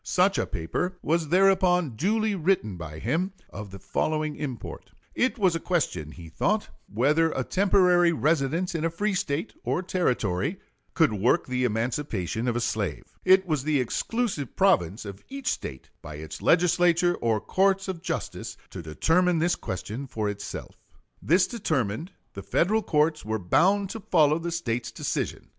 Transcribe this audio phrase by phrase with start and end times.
[0.03, 5.55] Such a paper was thereupon duly written by him, of the following import: It was
[5.55, 10.59] a question, he thought, whether a temporary residence in a free State or Territory
[10.95, 13.03] could work the emancipation of a slave.
[13.23, 18.57] It was the exclusive province of each State, by its Legislature or courts of justice,
[18.71, 20.77] to determine this question for itself.
[21.21, 25.49] This determined, the Federal courts were bound to follow the State's decision.